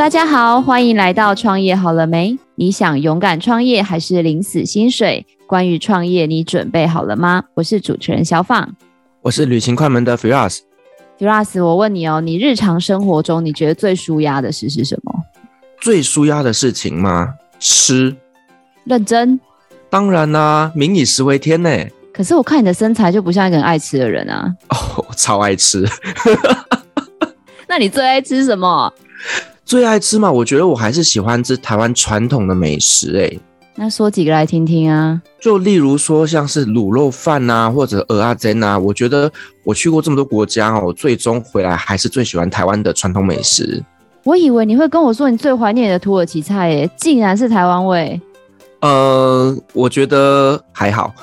[0.00, 2.38] 大家好，欢迎来到创业好了没？
[2.54, 5.26] 你想勇敢创业还是领死薪水？
[5.46, 7.44] 关于创业，你准备好了吗？
[7.52, 8.74] 我是主持人小放，
[9.20, 10.60] 我是旅行快门的 Firas。
[11.18, 15.12] Firas，我问你哦，你日常生活中你觉得最舒压的事是什么？
[15.82, 17.34] 最舒压的事情吗？
[17.58, 18.16] 吃。
[18.84, 19.38] 认真？
[19.90, 21.70] 当然啦、啊，民以食为天呢。
[22.10, 24.50] 可是我看你的身材就不像一个很爱吃的人啊。
[24.70, 25.86] 哦，超爱吃。
[27.68, 28.90] 那你最爱吃什么？
[29.70, 30.28] 最爱吃嘛？
[30.28, 33.38] 我觉得我还是喜欢吃台湾传统的美食哎。
[33.76, 35.22] 那说几个来听听啊？
[35.40, 38.76] 就例如说像是卤肉饭啊，或者蚵仔煎啊。
[38.76, 39.30] 我觉得
[39.62, 43.80] 我去过这么多国家哦，我最终回来还是最喜欢台湾的传统美食。
[44.24, 48.20] 我以为你会跟我说你最怀念的土耳其菜耶，竟然是台湾味。
[48.80, 51.14] 呃，我觉得还好。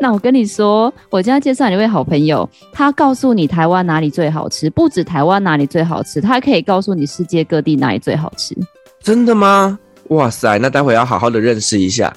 [0.00, 8.56] 那我跟你说，我今天介绍你一位好朋友，他告诉你台湾哪里最好吃，不止台湾哪里最好吃，他还可以告诉你世界各地哪里最好吃。
[9.02, 9.78] 真的吗？
[10.08, 12.14] 哇塞，那待会要好好的认识一下。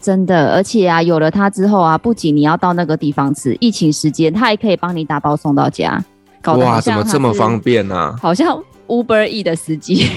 [0.00, 6.02] 真的，而且啊，有了他之后啊，不仅你要到那个地方吃，疫情时间他还可以帮你打包送到家。
[6.40, 7.94] 搞得哇，怎么这么方便呢？
[7.94, 8.16] 啊？
[8.22, 10.08] 好像 Uber E 的司机。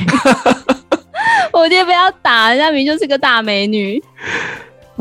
[1.51, 4.01] 我今天不要打，人家明明就是个大美女。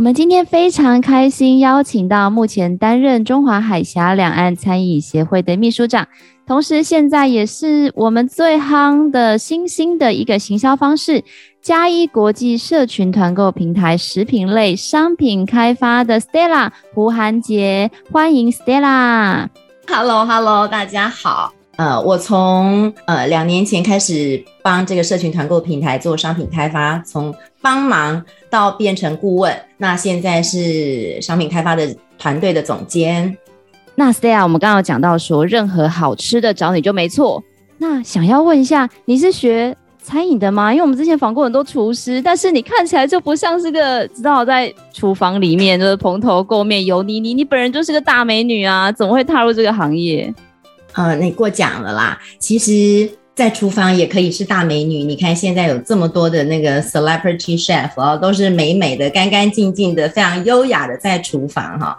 [0.00, 6.08] 我们今天非常开心，邀请到目前担任中华海峡两岸餐饮协会的秘书长，
[6.46, 11.22] 同时现在也是我们最夯的新兴的一个行销方式——
[11.60, 19.48] 嘉一国际社群团购平台食品类商品开发的 Stella 胡涵杰，欢迎 Stella。
[19.86, 21.52] Hello，Hello，大家好。
[21.76, 33.36] 呃，我从呃两年前开始帮这个社群团购平台做商品开发，从帮忙到变成顾问，那现在是商品开发的团队的总监。
[33.94, 37.42] 那 Stella，我们刚刚有讲到说，任何好吃的找你就没错。
[37.78, 40.72] 那想要问一下，你是学餐饮的吗？
[40.72, 47.32] 因为我们之前访过很多厨师，但是你看起来就不像是个知道在厨房里面就是蓬头垢面、油腻腻。
[47.32, 50.32] 你本人就是个大美女啊，怎么会踏入这个行业？
[50.94, 52.18] 呃，你过奖了啦。
[52.38, 53.08] 其实。
[53.34, 61.98] 在厨房也可以是大美女，你看现在有这么多的那个 celebrity chef 哦，都是美美的、干干净净的、非常优雅的在厨房哈。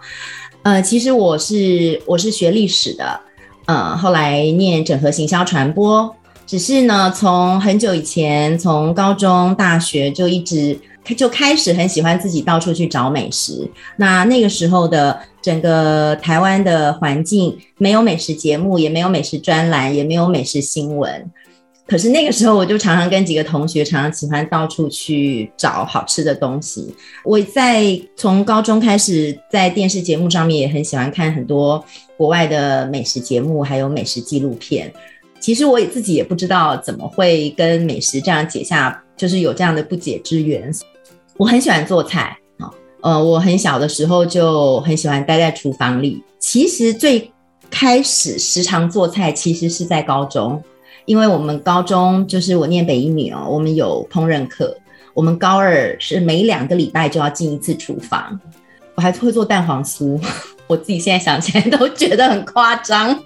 [0.63, 3.19] 呃，其实我是我是学历史的，
[3.65, 6.15] 呃，后来念整合行销传播，
[6.45, 10.77] 只是呢，从很久以前，从高中、大学就一直。
[11.15, 13.69] 就开始很喜欢自己到处去找美食。
[13.97, 21.31] 那那个时候的整个台湾的环境，没有美食节目，也没有美食专栏，也没有美食新闻。
[21.87, 26.95] 可是那个时候，我就常常跟几个同学，常常喜欢到处去找好吃的东西。
[27.25, 31.83] 我在从高中开始，在电视节目上面也很喜欢看很多
[32.15, 34.89] 国外的美食节目，还有美食纪录片。
[35.41, 40.71] 其实我也自己也不知道怎么会跟美食这样结下，就是有这样的不解之缘。
[41.41, 42.69] 我很喜欢做菜啊，
[43.01, 46.23] 呃，我很小的时候就很喜欢待在厨房里。
[46.37, 47.31] 其实最
[47.71, 50.61] 开始时常做菜，其实是在高中，
[51.05, 54.77] 因为我们高中就是我念北一女哦，我们有烹饪课，
[55.15, 58.39] 我们高二是每两个礼拜就要进一次厨房。
[58.93, 60.23] 我还会做蛋黄酥，
[60.67, 63.19] 我自己现在想起来都觉得很夸张。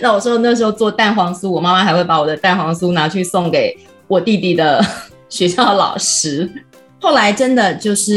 [0.00, 4.84] 那我说那时候做蛋黄酥，我妈妈还会把我的蛋黄酥拿去送给我弟弟的
[5.30, 6.50] 学校老师。
[7.02, 8.14] 后来真的就是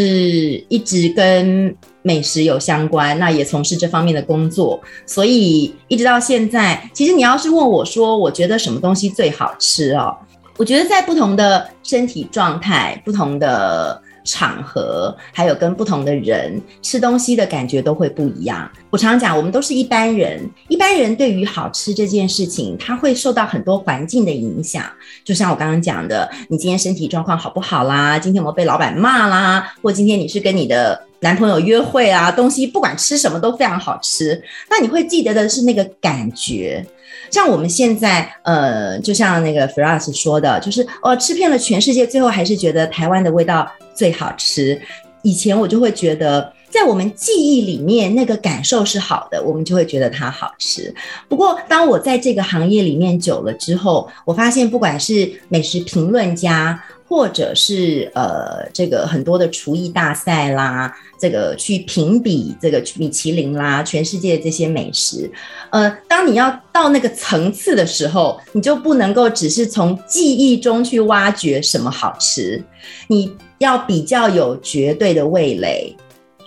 [0.70, 10.16] 一直跟美食有相关，那也从事这方面的工作，所以一直到现在，其实你要是问我说，我觉得什么东西最好吃哦？
[10.56, 18.70] 我觉得在不同的身体状态、不同的场合，还有跟不同的人吃东西的感觉都会不一样。
[18.96, 24.86] 我常常讲，我们都是一般人，一般人对于好吃这件事情，他会受到很多环境的影响。
[25.26, 28.18] 就像我刚刚讲的，你今天身体状况好不好啦？
[28.18, 29.74] 今天有没有被老板骂啦？
[29.82, 32.32] 或今天你是跟你的男朋友约会啊？
[32.32, 36.82] 东西不管吃什么都非常好吃，那你会记得的是那个感觉。
[37.30, 44.82] 像我们现在，呃，就像那个 Firas 说的，就是哦，吃遍了全世界，最后还是觉得台湾的味道最好吃。
[45.22, 50.94] 以前我就会觉得，在我们记忆里面，那个感受是好的，我们就会觉得它好吃。
[51.30, 56.78] 不过，当我在这个行业里面久了之后，我发现，不管是美食评论家，
[57.08, 65.32] 或者是呃，这个很多的厨艺大赛啦，这个去评比这个米其林啦，全世界这些美食，
[65.70, 72.62] 呃，当你要到那个层次的时候，你就不能够只是从记忆中去挖掘什么好吃，
[73.08, 75.96] 你要比较有绝对的味蕾，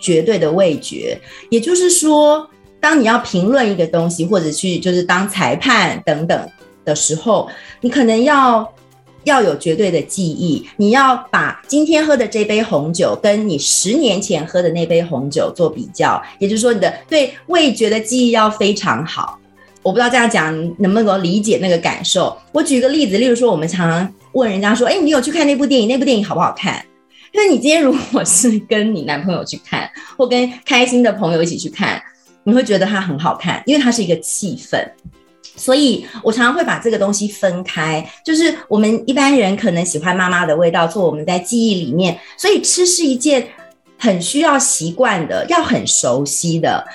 [0.00, 1.20] 绝对的味觉。
[1.50, 2.48] 也就是说，
[2.80, 6.48] 当你要评论一个东西，或者去就是当裁判等等
[6.84, 7.48] 的时候，
[7.80, 8.72] 你可能要。
[9.24, 19.38] 要有绝对的记忆，你要把今天喝的这杯红酒跟你十年前喝的那杯红酒做比较，也就是说，你的对味觉的记忆要非常好。
[19.82, 22.34] 我不知道这样讲能不能够理解那个感受。
[22.52, 25.88] 我举个例子，例如说，我们常常问人家说：“哎，你有去看那部电影？
[25.88, 26.82] 那部电影好不好看？”
[27.32, 32.02] 因为你今天如果是跟你男朋友去看， 或跟开心的朋友一起去看，
[32.44, 34.82] 你会觉得它很好看，因为它是一个气氛。
[35.56, 42.16] 所以我常常会把这个东西分开，就是我们一般人可能喜欢妈妈的味道，做我们在记忆里面。
[42.36, 43.44] 所以吃是一件
[43.98, 46.86] 很需要习惯的，要很熟悉的。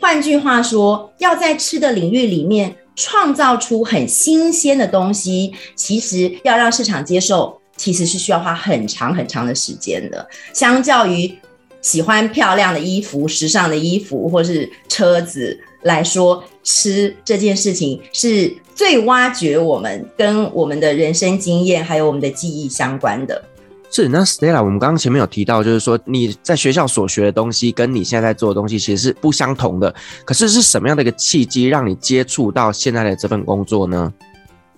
[0.00, 7.60] 换句话说，要在吃的领域里面创造出很新鲜的东西，其实要让市场接受。
[7.76, 11.32] 其实是需要花很长很长的时间的，相较于
[11.80, 23.40] 喜欢漂亮的衣服、时尚的衣服或是车子来说，吃这件事情是最挖掘我们跟我们的人生经验还有我们的记忆相关的。
[23.88, 29.94] 是，那 Stella，我们刚刚前面有提到，就是说你在学校所学的东西跟你现在在做的东西其实是不相同的。
[30.24, 34.12] 可是是什么样的一个契机让你接触到现在的这份工作呢？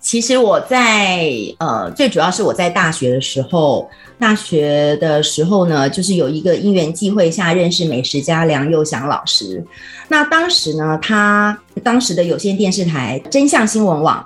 [0.00, 1.29] 其实我在
[1.59, 9.65] 呃，最主要是我在大学的时候，大学的时候呢，就是有一个因缘际会下认识美食家梁佑祥老师。
[10.06, 14.25] 那当时呢，他当时的有线电视台真相新闻网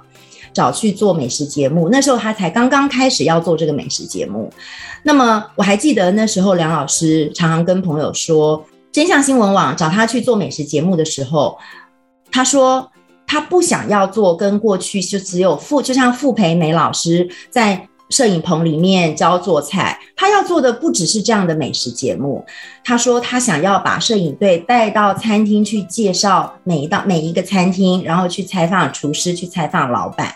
[0.52, 4.52] 找去做美食节目，那时候他才刚刚开始要做这个美食节目。
[5.02, 11.56] 那么我还记得那时候梁老师常常跟朋友说，真相新闻网找他去做美食节目的时候，
[12.30, 12.88] 他说。
[13.32, 19.98] 他不想要做跟过去就只有傅，就像傅培梅老师在摄影棚里面教做菜。
[20.14, 22.44] 他要做的不只是这样的美食节目。
[22.84, 30.30] 他说他想要把摄影队带到餐厅去介绍每一道每一个餐厅，然后去采访厨师，去采访老板。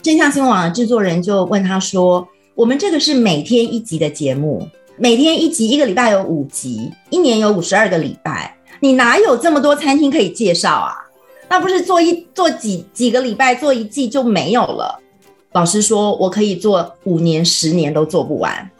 [0.00, 4.66] 真相新闻网的制作人就问他说：“我们这个是每天一集的节目，
[4.96, 10.94] 每天一集，一个礼拜有五集，一年有五十二个礼拜，你哪有这么多餐厅可以介绍啊？”
[11.48, 15.00] 那不是做一做几几个礼拜做一季就没有了。
[15.52, 18.70] 老师说，我可以做五年、十年都做不完。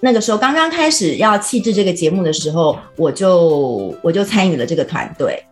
[0.00, 5.42] 那个时候刚刚开始要气质这个节目的时候，我就我就参与了这个团队。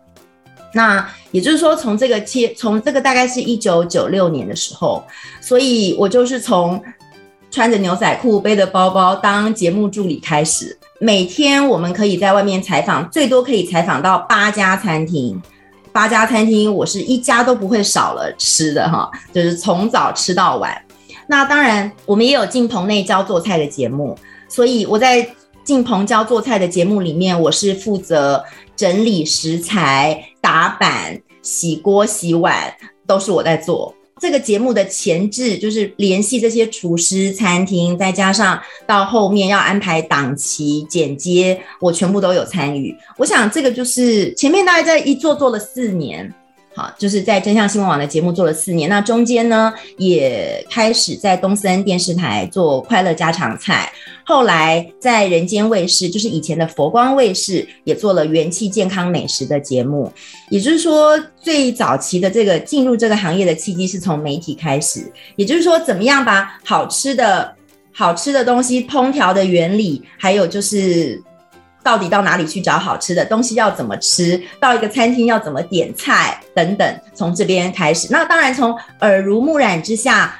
[0.73, 5.03] 那也就是说，从这个切，从这个大概是一九九六年的时候，
[5.41, 6.81] 所以我就是从
[7.49, 10.77] 穿着牛仔裤、背着包包当节目助理开始。
[10.99, 15.41] 每天我们可以在外面采访，最多可以采访到八家餐厅。
[15.91, 20.81] 八家餐厅，我是一家都不会少了吃的哈，就是从早吃到晚。
[21.27, 24.17] 那当然，我们也有进棚内教做菜的节目，
[24.47, 25.27] 所以我在
[25.63, 28.43] 进棚教做菜的节目里面，我是负责
[28.75, 32.73] 整理食材、打板、洗锅、洗碗，
[33.05, 33.93] 都是我在做。
[34.21, 42.95] 这个节目的前置就是联系这些厨师、餐厅，再加上到后面要安排档期、剪接，我全部都有参与。
[43.17, 46.31] 我想这个就是前面大概在一做做了四年。
[46.73, 53.91] 好，就是在真相新闻网的节目做了四年，那中间呢也开始在东森电视台做快乐家常菜，
[54.23, 60.09] 后来在人间卫视，就是以前的佛光卫视，也做了元气健康美食的节目。
[60.49, 65.11] 也就是说，最早期的这个进入这个行业的契机是从媒体开始。
[65.35, 67.53] 也就是说，怎么样把好吃的
[67.93, 71.21] 好吃的东西烹调的原理，还有就是。
[71.83, 73.55] 到底到哪里去找好吃的东西？
[73.55, 74.41] 要怎么吃？
[74.59, 76.39] 到一个餐厅要怎么点菜？
[76.53, 78.07] 等等，从这边开始。
[78.11, 80.35] 那当然，从耳濡目染之下，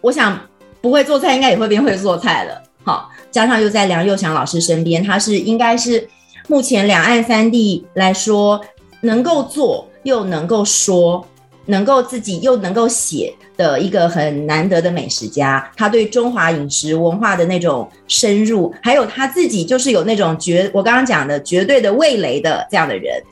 [0.00, 0.38] 我想
[0.80, 2.62] 不会做菜应该也会变会做菜了。
[2.82, 6.08] 好，加上又在梁幼祥老师身边，他是应该是
[6.48, 8.60] 目前两岸三地来说
[9.00, 11.26] 能够做又能够说。
[11.66, 23.22] 能够自己又能够写的一个很难得的美食家，他对中华饮食文化的那种深入，还有他自己就是有那种绝，我刚刚讲的绝对的味蕾的这样的人，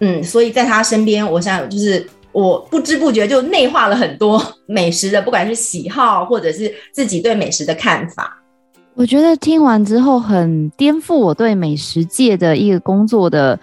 [0.00, 8.42] 嗯，所以在他身边，我想就是我不知不觉就内化了很多美食的，不管是喜好或者是自己对美食的看法。
[8.94, 13.58] 我觉得听完之后很颠覆我对美食界的一个工作的。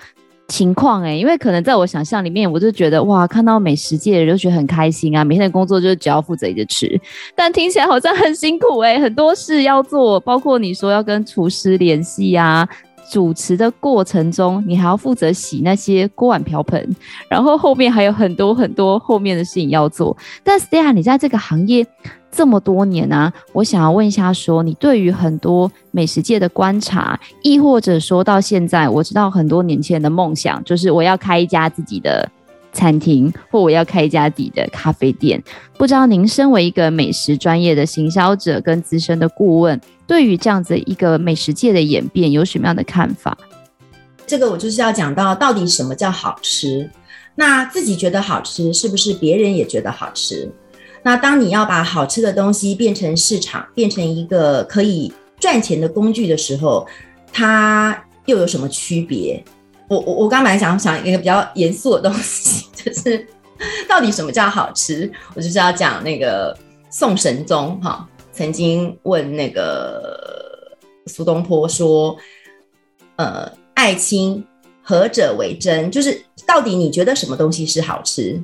[0.51, 6.99] 情况诶、因为可能在我想象里面，我就觉得哇，看到美食界的人就觉得很开心啊，每天的工作就是只要负责一直吃，
[7.33, 12.67] 但听起来好像很辛苦诶、很多事要做，包括你说要跟厨师联系啊，
[13.11, 16.95] 主持的过程中你还要负责洗那些锅碗瓢盆，
[17.27, 20.15] 然后后面还有很多很多后面的事情要做。
[20.43, 21.85] 但 Stella，你在这个行业。
[22.33, 32.25] 这么多年啊，我想要问一下，说你对于很多美食界的观察，亦或者说到现在，我知道很多年轻人的梦想就是我要开一家自己的
[32.71, 35.41] 餐厅，或我要开一家底的咖啡店。
[35.77, 43.37] 不知道您身为一个美食专业的行销者跟资深的顾问，对于这样子一个美食界的演变有什么样的看法？
[44.25, 46.89] 这个我就是要讲到到底什么叫好吃。
[47.35, 50.51] 那自己觉得好吃，是不是别人也觉得好吃？
[51.01, 56.85] 那当你要把好吃的东西变成市场，变成一个可以赚钱的工具的时候，
[57.33, 59.43] 它又有什么区别？
[59.91, 63.27] 我我我刚本来想想一个比较严肃的东西， 就是
[63.89, 65.11] 到底什么叫好吃？
[65.35, 66.57] 我就是要讲那个
[66.89, 72.15] 宋神宗哈，曾经问那个苏东坡说，
[73.17, 74.41] 呃，爱卿
[74.81, 75.91] 何者为真？
[75.91, 78.41] 就是到底你觉得什么东西是好吃？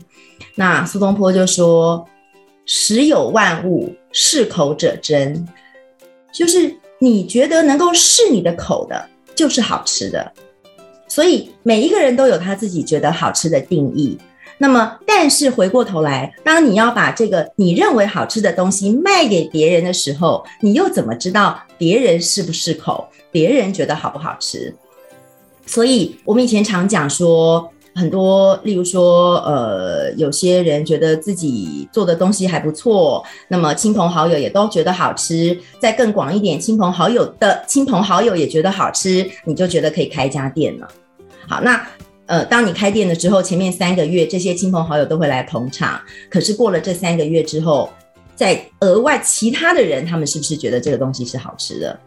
[0.56, 2.06] 那苏东坡就说。
[2.70, 5.48] 食有万物，适口者真，
[6.34, 10.34] 就是你觉得能够适你的口的，就是好吃的。
[11.08, 14.18] 所以每一个人都有他自己觉得好吃的定义。
[14.58, 23.08] 那么，但是回过头来，当你要把这个你认为好吃的东西卖给别人的时候，你又怎么知道别人适不适口？
[23.32, 24.76] 别人觉得好不好吃？
[25.66, 27.72] 所以我们以前常讲说。
[27.98, 35.60] 很多，例如说，呃，有些人觉得自己做的东西还不错，那么亲朋好友也都觉得好吃。
[35.80, 40.88] 再更广一点，亲朋好友的亲朋好友也觉得好吃，你就觉得可以开一家店了。
[41.48, 41.88] 好，那
[42.28, 46.00] 呃，当你开店了之后，前面三个月这些亲朋好友都会来捧场，
[46.30, 47.90] 可是过了这三个月之后，
[48.36, 52.00] 在额外其他的人，他们是不是觉得这个东西是好吃的？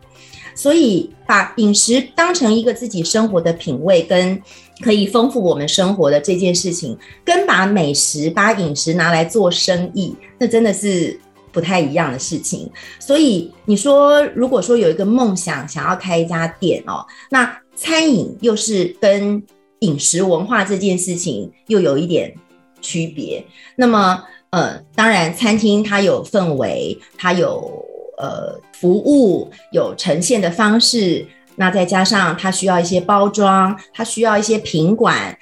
[0.54, 4.40] 所以把饮食当成一个自己生活的品味跟。
[4.82, 11.18] 可以丰富我们生活的这件事情，跟把美食、把饮食拿来做生意，那真的是
[11.52, 12.70] 不太一样的事情。
[12.99, 19.42] 所以你说，如果说有一个梦想，想要开一家店哦，那餐饮又是跟
[19.80, 22.34] 饮食文化这件事情又有一点
[22.80, 23.44] 区别。
[23.76, 27.70] 那么，呃，当然，餐厅它有氛围，它有
[28.18, 31.26] 呃服务，有呈现的方式。
[31.61, 35.37] 那再加上它需要一些包装，它需要一些品管，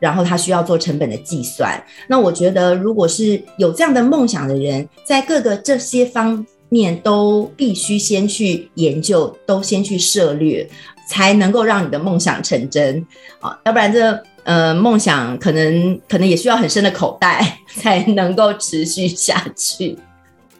[0.00, 1.80] 然后它需要做成本的计算。
[2.08, 10.68] 那我觉得，如果是有这样的梦想的人，在各个这些方面都必须先去研究，都先去涉猎，
[11.08, 13.06] 才能够让你的梦想成真
[13.38, 13.56] 啊！
[13.64, 19.96] 要不然这呃梦想可能可能也需要很深的口袋， 才能够持续下去。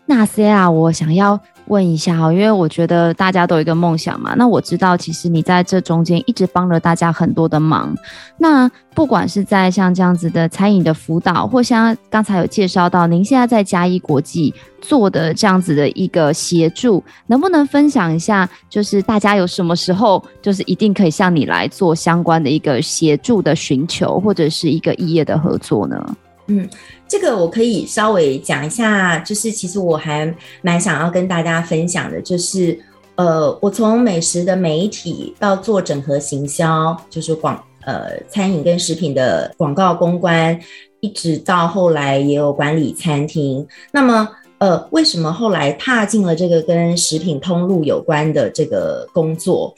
[0.07, 1.41] 那些啊我想要。
[1.67, 4.35] 问一下哈，因为我觉得大家都有一个梦想嘛。
[4.37, 7.95] 那我知道，其实你在这中间一直帮了大家很多的忙。
[8.39, 18.49] 那不管是在像这样子的餐饮的辅导，或像刚才有介绍到，您现在在嘉一国际做的这样子的一个协助，能不能分享一下？
[18.69, 26.17] 就是大家有什么时候，就是一定可以向你来做相关的一个协助的寻求，或者是一个异业的合作呢？
[26.47, 26.69] 嗯，
[27.09, 32.79] 这个我可以稍微讲一下，就是其实我还蛮想要跟大家分享的，就是
[33.15, 40.59] 呃，我从美食的媒体到做整合行销，就是广呃餐饮跟食品的广告公关，
[41.01, 43.67] 一直到后来也有管理餐厅。
[43.93, 49.75] 那么呃，为什么后来踏进了这个跟食品通路有关的这个工作？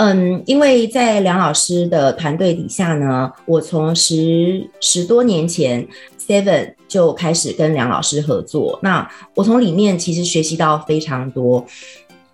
[0.00, 5.86] 嗯，因为在梁老师的团队底下呢，我从十十多年前
[6.18, 8.78] Seven 就开始跟梁老师合作。
[8.82, 11.66] 那我从里面其实学习到非常多。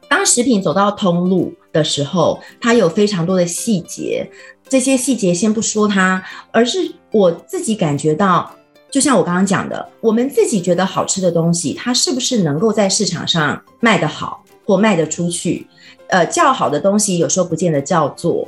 [0.09, 4.31] 当食品走到通路的时候，它有非常多的细节。
[4.69, 8.49] 这些细节先不说它，而是我自己感觉到，
[8.93, 15.67] 就像我刚刚讲的，我们自己觉得好吃的东西，它是不是能够在市场上卖得好或卖得出去？
[16.09, 18.47] 呃，叫好的东西有时候不见得叫做。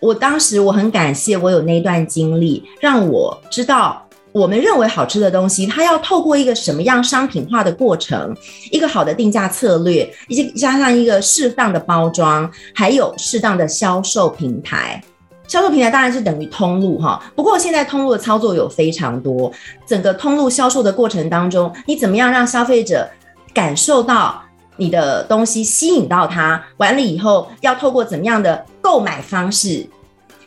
[0.00, 4.00] 我当时我很感谢我有那段经历，让我知道
[4.30, 8.32] 我们认为好吃的东西，它要透过一个什么样商品化的过程，
[8.70, 15.02] 一个好的定价策略，以及加上一个适当的包装，还有适当的销售平台。
[15.48, 19.50] 销售平台当然是等于通路哈，不过现在通路的操作有非常多。
[19.84, 23.08] 整个通路销售的过程当中，你怎么样让消费者
[23.52, 24.44] 感受到？
[24.78, 29.86] 你的东西吸引到他，完了以后要透过怎么样的购买方式？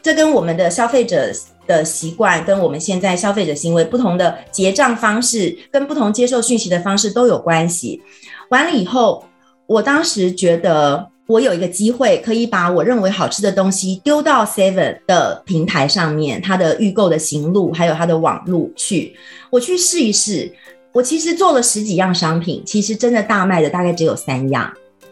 [0.01, 1.31] 这跟我们的消费者
[1.67, 8.01] 的习惯，跟我们现在消费者行为不同的结账方式，跟不同接受讯息的方式都有关系。
[8.49, 9.23] 完了以后，
[9.67, 19.15] 我当时觉得我有一个机会，可以把我认为好吃的东西丢到 Seven 的平台上面，它的预购的行路，还有它的网路去，
[19.51, 20.51] 我去试一试。
[20.93, 24.71] 我其实做了十几样商品，其实真的大卖的大概只有三样，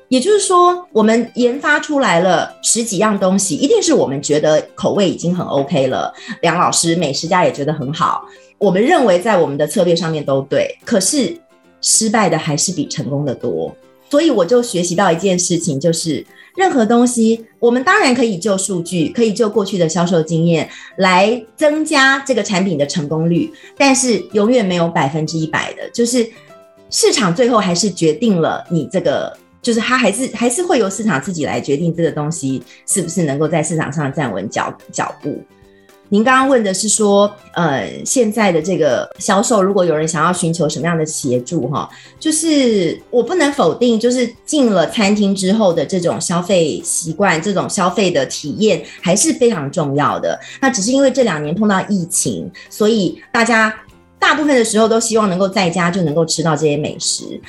[0.09, 8.25] 也就是说，我们研发出来了十几样东西，一定是我们觉得口味已经很 OK 了，梁老师、美食家也觉得很好，
[8.57, 11.39] 我们认为在我们的策略上面都对，可是
[11.79, 13.73] 失败的还是比成功的多。
[14.09, 16.25] 所以我就学习到一件事情，就是
[16.55, 26.27] 任何东西，我们当然可以就数据，可以就过去的销售经验来增加这个产品的成功率，但是永远没有百分之一百的，就是
[26.89, 35.39] 市场最后还是决定了你这个，就是它还是还是会由市场自己来决定这个东西是不是能够在市场上站稳脚脚步。
[36.11, 41.87] 您刚刚问的是说，呃，现在的这个销售，如果有人想要寻求什么样的协助，哈，
[42.19, 50.39] 就是我不能否定，就是进了餐厅之后的这种消费习惯，这种消费的体验还是非常重要的。
[50.59, 53.71] 那只是因为这两年碰到疫情，所以大家
[54.17, 57.39] 大部分的时候都希望能够在家就能够吃到这些美食。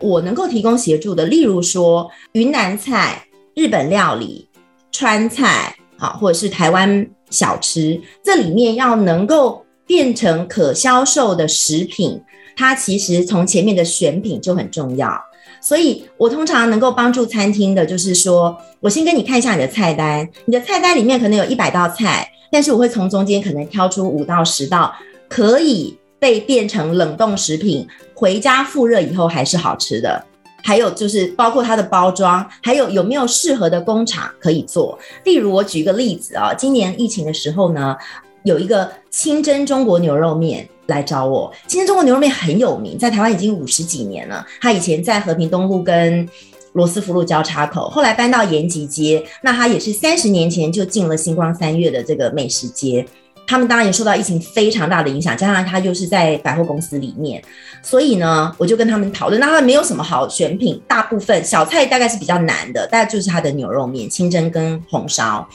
[0.00, 4.46] 我能够提供协助的，例如说云南菜、日本料理、
[4.90, 7.08] 川菜，好，或者是台湾。
[7.32, 12.22] 小吃这里面要能够变成可销售的食品，
[12.54, 15.18] 它其实从前面的选品就很重要。
[15.60, 24.92] 所以我通常能够帮助餐厅的，就是说我先跟你看一下你的菜单，你的菜单里面可能有一百道菜，但是我会从中间可能挑出五到十道
[25.28, 30.24] 可以被变成冷冻食品，回家复热以后还是好吃的。
[30.62, 34.98] 还有就是包括它的包装，还有有没有适合的工厂可以做。
[35.24, 37.96] 例如我举一个例子啊，今年疫情的时候呢，
[38.44, 41.52] 有一个清真中国牛肉面来找我。
[41.66, 44.46] 清真中国牛肉面很有名，在台湾已经五十几年了。
[44.60, 46.28] 他以前在和平东路跟
[46.72, 49.22] 罗斯福路交叉口，后来搬到延吉街。
[49.42, 53.06] 那他也是三十年前就进了星光三月的这个美食街。
[53.46, 57.42] 他们当然也受到疫情非常大的影响，加上他就是在百货公司里面，
[57.82, 65.46] 所以呢，我就跟他们讨论，那他没有什么好选品，大部分小菜大概是比较难的，大概就是他的牛肉面、清蒸跟红烧。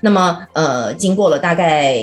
[0.00, 1.96] 那么，呃，经过了大概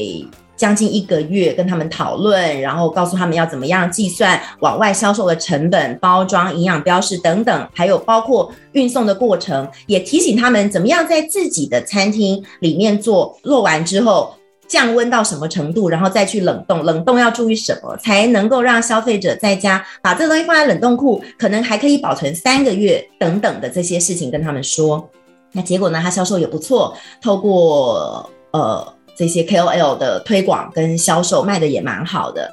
[0.56, 14.34] 将近一个月跟他们讨论，然后告诉他们要怎么样计算往外销售的成本、包装、营养标示等等，还有包括运送的过程，也提醒他们怎么样在自己的餐厅里面做，做完之后。
[14.72, 16.82] 降温到什么程度，然后再去冷冻。
[16.86, 25.10] 冷冻要注意什么，才能够让消费者在家把这个东西放在冷冻库，可能还可以保存三个月等等的这些事情跟他们说。
[25.52, 26.00] 那结果呢？
[26.02, 32.50] 他销售也不错，透过呃这些 KOL 的推广跟销售，卖的也蛮好的。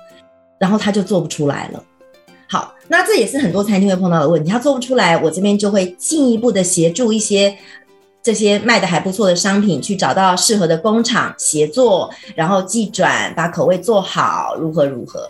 [0.59, 1.81] 然后他就做不出来了。
[2.49, 7.57] 好，那这也是很多餐厅会碰到的问题，他做不出来，我这边就会进一步的协助一些。
[8.29, 15.27] 这些卖的还不错的商品，去找到适合的工厂协作，然后寄转，把口味做好，如何如何。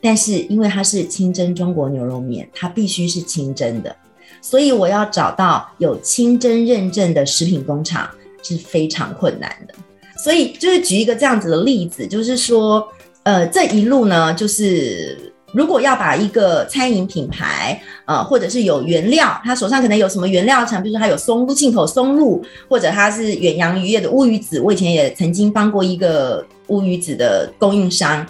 [0.00, 3.96] 但是因为它是清真中国牛肉面，它必须是清真的，
[4.40, 8.08] 所以我要找到有清真认证的食品工厂
[8.44, 9.74] 是非常困难的。
[10.22, 12.86] 所以就是举一个这样子的例子，就是说，
[13.24, 15.29] 呃，这一路呢，就是。
[15.52, 24.60] 如果要把一个餐饮品牌，呃，或者是有原料，他手上可能有什么原料厂，比如说他有松露进口松露，或者他是远洋渔业的乌鱼子。
[24.60, 28.24] 我以前也曾经帮过一个乌鱼子的供应商，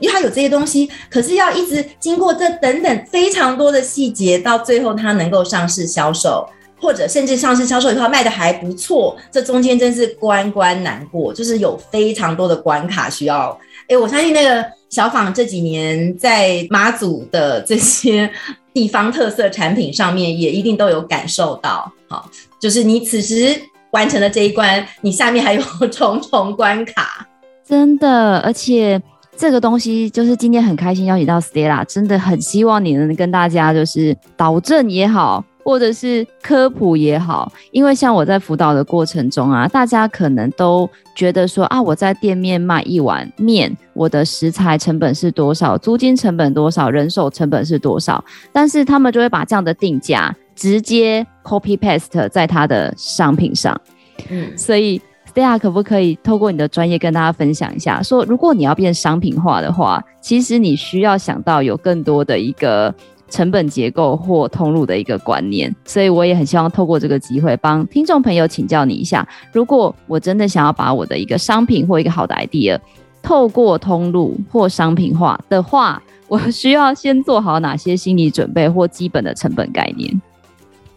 [0.00, 6.48] 因为他有这些东西，可是要一直经过这等等非常多的细节，到最后他能够上市销售，
[6.80, 13.58] 或者甚至上市销售以后卖得还不错，这中间真是关关难过，就是有非常多的关卡需要。
[13.88, 14.64] 哎，我相信那个。
[14.90, 18.30] 小坊这几年在马祖的这些
[18.72, 21.92] 地方特色产品上面，也一定都有感受到。
[22.06, 23.60] 好，就是你此时
[23.90, 25.60] 完成了这一关，你下面还有
[25.90, 27.26] 重重关卡。
[27.66, 29.02] 真的，而且
[29.36, 35.44] 这个东西就是今天很开心邀请到 Stella，真的很希望你能跟大家就是导正也好。
[35.64, 48.22] 或者是科普也好，因为像我在辅导的过程中啊，大家可能都觉得说啊，我在店面卖一碗面，我的食材成本是多少，租金成本多少，人手成本是多少，
[48.52, 53.80] 但是他们就会把这样的定价直接 copy paste 在他的商品上。
[54.28, 55.00] 嗯，所以
[55.32, 62.94] Stella 可不可以透过你的专业跟大家分享一下，说如果你要变商品化的话，其实你需要想到有更多的一个。
[63.34, 72.78] 成本结构或通路的一个观念，所以我也很希望透过这个机会帮听众朋友请教你一下：如果我真的想要把我的一个商品或一个好的 idea
[73.20, 80.22] 透过通路或商品化的话，我需要先做好哪些心理准备或基本的成本概念？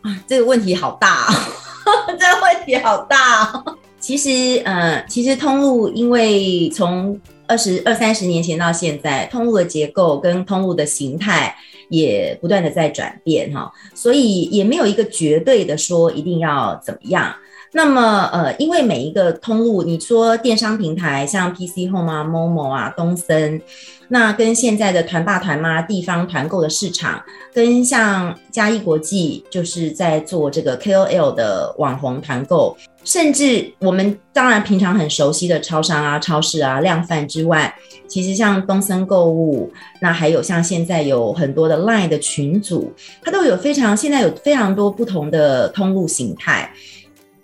[0.03, 1.33] 啊，这个问题好大啊！
[2.19, 3.63] 这个问题好大啊！
[3.99, 11.55] 其实，呃，其实通路因为从二十二三十年前到现在，通路的结构跟通路的形态。
[11.89, 17.33] 也不断的在转变哈，所以也没有一个绝对的说一定要怎么样。
[17.71, 23.61] 那么，呃，因为每一个通路，你说电商平台像 PC Home 啊、Momo 啊、东森，
[24.09, 27.21] 那跟现在的团爸团妈地方团购的市场，
[27.53, 37.73] 跟像嘉义国际就是在做这个 KOL 的网红团购，甚至我们当然平常很熟悉的超商啊、超市啊、量贩之外，
[38.07, 46.71] 其实像东森购物，那还有像现在有很多的 Line 的群组，它都有非常现在有非常多不同的通路形态。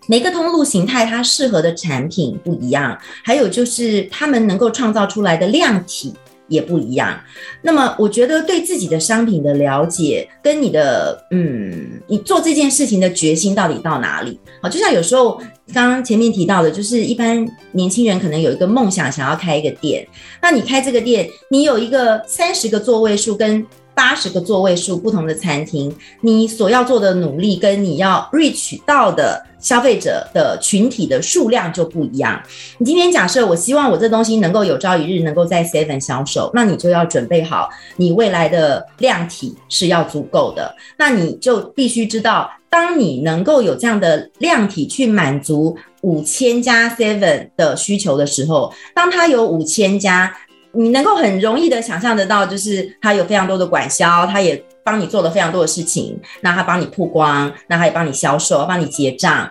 [0.05, 6.13] 每个通路形态，它适合的产品不一样，还有就是他们能够创造出来的量体
[6.47, 7.19] 也不一样。
[7.61, 14.39] 那么，我觉得对自己的商品的了解，跟你的嗯，你做这件事情的决心到底到哪里？
[14.61, 15.39] 好，就像有时候
[15.73, 20.07] 刚刚前面提到的，就是一般年轻人可能有一个梦想，想要开一个店。
[20.41, 32.39] 那你开这个店，你有一个三十个座位数跟八十个座位数不同的餐厅，你所要做的努力跟你要 reach 到的消费者的群体的数量就不一样。
[32.77, 40.75] 你今天假设我希望我这东西能够有朝一日能够在 Seven 销售，那你就要准备好你未来的量体是要足够的。
[40.97, 50.35] 那你就必须知道，当你能够有这样的量体去满足五千家 Seven 的需求的时候，当它有五千家。
[50.75, 59.49] 你能够很容易的想象得到，就是他有非常多的管销，他也帮你做了非常多的事情，那他帮你曝光，那他也帮你销售，帮你结账。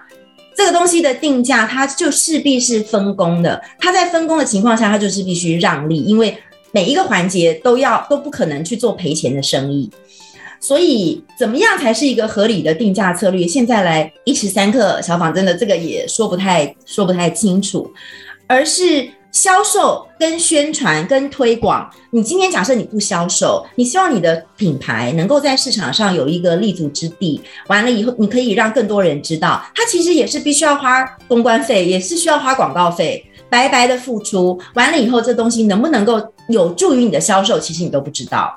[0.56, 3.62] 这个东西的定价，它就势必是分工的。
[3.78, 6.36] 他在分工的情况下，他就是必须让利，因为
[6.72, 9.88] 每一个环节都要都不可能去做赔钱的生意。
[10.60, 13.46] 所以，怎么样才是一个合理的定价策略？
[13.46, 17.88] 现在来一时三刻，小访真的这个也说不太说不太清楚，
[18.48, 19.08] 而是。
[19.32, 27.40] 销售跟宣传跟推广，你今天假设你不销售，你希望你的品牌能够在市场上有一个立足之地。
[27.68, 34.60] 完了以后，你可以让更多人知道，它其实也是必须要花公关费，也是需要花广告费，白白的付出。
[34.74, 38.54] 完了以后，这东西能不能够有助于你的销售，其实你都不知道。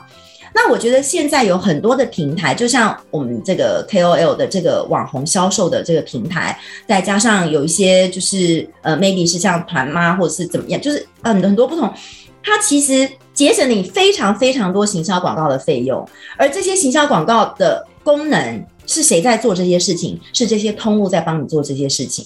[0.58, 11.94] 那我觉得现在有很多的平台，就像我们这个 KOL 的这个网红销售的这个平台，再加上有一些就是呃，maybe 是像团妈或者是怎么样，就是嗯很多不同，
[12.42, 20.18] 它其实节省你非常非常多行销广告的费用，而这些行销广告的功能是谁在做这些事情？
[20.32, 22.26] 是这些通路在帮你做这些事情，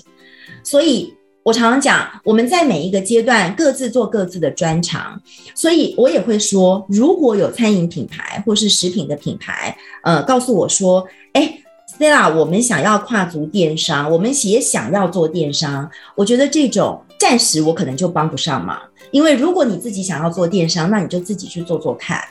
[0.64, 1.16] 所以。
[1.42, 5.20] 我常常讲，我们在每一个阶段各自做各自的专长，
[5.56, 11.60] 所以我也会说，如果有餐饮品牌或是食品的品牌，呃，告诉我说，哎
[11.98, 18.78] ，Stella，我们想要跨足电商，我们也想要做电商，我觉得这种暂时我可能就帮不上忙，
[19.12, 22.22] 因为如果你自己想要做电商，那你就自己去做做看，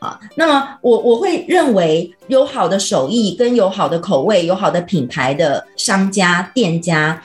[0.00, 7.20] 啊，那么我我会认为有好的手艺跟有好的口味、有好的品牌的商家店家。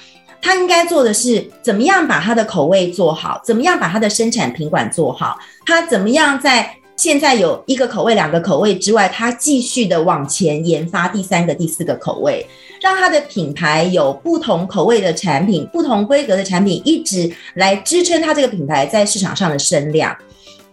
[0.45, 12.45] 他应该做的是怎么样把他的口味做好，怎么样把他的生产品管做好，他怎么样在现在有一个口味、两个口味之外，他继续的往前研发第三个、第四个口味，
[12.79, 20.15] 让他的品牌有不同口味的产品、不同规格的产品，一直来支撑他这个品牌在市场上的声量。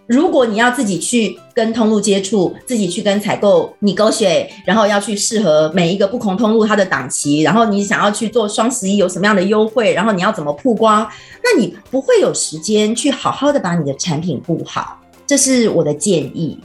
[0.06, 11.08] 如果你要自己去跟通路接触，自己去跟采购你勾选然后要去适合每一个不同通路它的档期，然后你想要去做双十一有什么样的优惠，然后你要怎么曝光，
[11.42, 16.58] 那你不会有时间去好好的把你的产品布好，这是我的建议。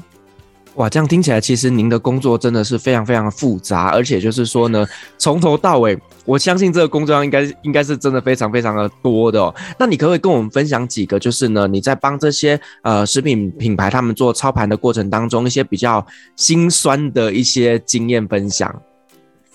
[0.77, 4.85] 哇，这样听起来，其实您的工作真的是非常非常复杂，而且就是说呢，
[5.17, 9.53] 从头到尾，我相信这个工作量应该应该是真的非常非常的多的哦。
[9.79, 18.83] 那你可不可以跟我们分享几个，就是呢，你在帮这些呃食品品牌他们做操盘的过程当中，一些比较心酸的一些经验分享？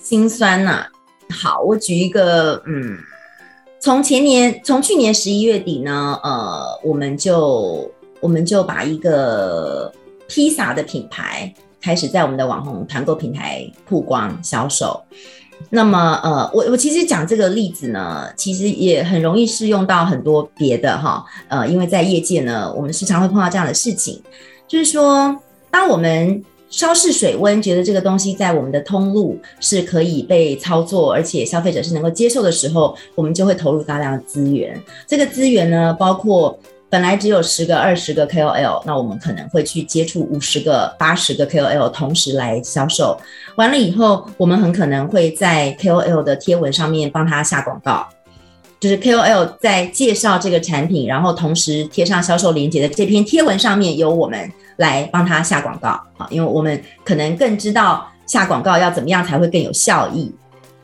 [0.01, 0.87] 心酸呐、啊，
[1.29, 2.97] 好，我举一个，嗯，
[3.79, 9.89] 从前年，从去年十一月底呢，呃，我们就我们就把一个。
[10.27, 15.01] 披萨的品牌开始在我们的网红团购平台曝光销售。
[15.69, 24.21] 那么，呃，我我其实讲这个例子呢，其实也很容易适用到很多别的哈，呃，因为在业界呢，我们时常会碰到这样的事情，
[24.67, 25.33] 就是说，
[25.71, 34.77] 当我们稍试水温，觉得这个东西在我们的通路是可以被操作，而且消费者是能够接受的时候，我们就会投入大量的资源。
[35.07, 36.59] 这个资源呢，包括。
[36.93, 43.19] 本来只有十个、二十个 KOL，那我们可能会去接触五十个、八十个 KOL，同时来销售。
[43.55, 48.07] 完了以后，我们很可能会在 KOL 的贴文上面帮他下广告，
[48.79, 60.31] 就是 KOL 在介绍这个产品，然后同时贴上销售链接的这篇贴文上面由我们来帮他下广告啊，因为我们可能更知道下广告要怎么样才会更有效益。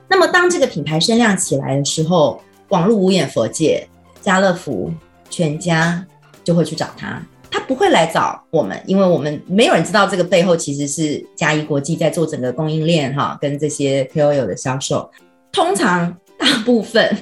[0.07, 3.87] 那么当这个品牌声量起来的时候，网络无眼佛界，
[4.23, 4.91] 家乐福、
[5.29, 6.05] 全家
[6.43, 15.09] 就会去找他，他不会来找我们，因为我们没有人知道这个背后其实是嘉怡国际在做整个供应链哈，跟这些 KOL 的销售。
[15.51, 17.15] 通常大部分，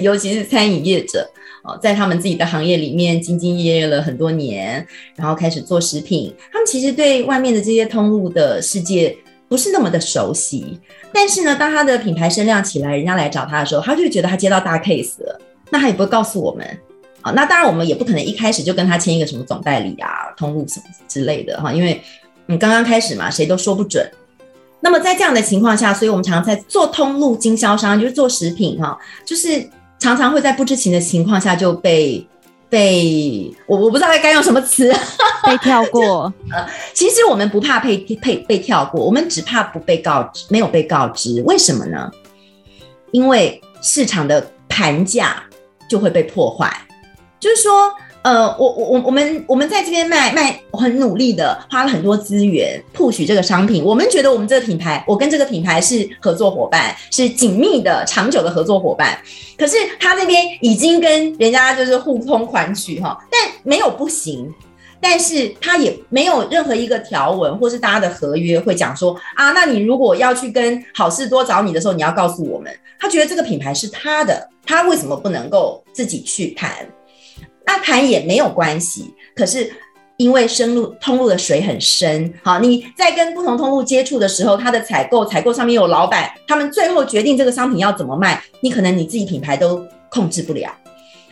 [0.00, 1.28] 尤其是餐饮业者。
[1.66, 6.30] 哦，在他们自己的行业里面兢兢业业了很多年，然后开始做食品。
[6.52, 9.16] 他们其实对外面的这些通路的世界
[9.48, 10.78] 不是那么的熟悉。
[11.10, 15.40] 但是呢，当他的品牌声量起来，人家来找他的时候，他就觉得他接到大 case 了。
[15.70, 16.66] 那他也不会告诉我们。
[17.24, 22.00] 啊，那当然我们也不可能一开始就跟他签一个什么总代理啊、通路什么之类的哈，因为
[22.46, 24.08] 你刚刚开始嘛，谁都说不准。
[24.80, 29.68] 那么在这样的情况下，所以我们常常在做通路经销商，就是做食品哈，就是。
[29.96, 32.26] 常常会在不知情的情况下就被
[32.68, 34.92] 被我我不知道该用什么词
[35.46, 36.30] 被跳过。
[36.52, 41.40] 呃，其实我们不怕被被被跳过，我们只怕不被告知，没有被告知。
[41.46, 42.10] 为什么呢？
[43.12, 45.42] 因为市场的盘价
[45.88, 46.70] 就会被破坏，
[47.44, 47.94] 就是说。
[48.24, 53.84] 呃，我我我我们我们在这边卖卖，很努力的花了很多资源 push 这个商品。
[53.84, 59.18] 我们觉得我们这个品牌，我跟这个品牌是合作伙伴，是紧密的、长久的合作伙伴。
[59.58, 64.50] 可是他那边已经跟人家就是互通款曲哈，但没有不行，
[64.98, 72.74] 但是他也没有任何一个条文或是大家的合约会讲说啊，那你如果要去跟好事多找你的时候，你要告诉我们。
[72.98, 76.70] 他觉得这个品牌是他的，他为什么不能够自己去谈？
[77.66, 79.72] 那谈也没有关系，可是
[80.16, 90.70] 因为深入通路的水很深，好，你在跟不同通路接触的时候，它的采购采购上面有老板，他们最后决定这个商品要怎么卖，你可能你自己品牌都控制不了。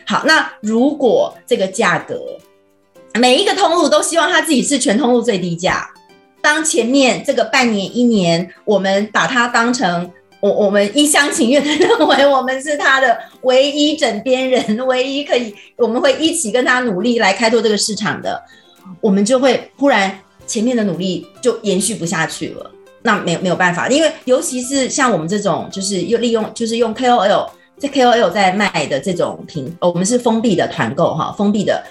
[0.05, 2.19] 好，那如果这个价格，
[3.13, 5.89] 每一个通路都希望他自己是全通路最低价，
[6.41, 10.11] 当前面这个半年一年，我们把它当成。
[10.43, 18.43] 我我们一厢情愿的认为我们是他的唯一枕边人， 唯一可以我们会一起跟他努力来开拓这个市场的，
[18.99, 22.69] 我们就会忽然前面的努力就延续不下去了。
[23.03, 31.81] 那没有没有办法，因为尤其是像我们这种就是又利用就是用 KOL 在 KOL 在卖的这种品，我们是封闭的团购哈，封闭的，